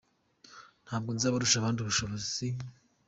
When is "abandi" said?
1.59-1.77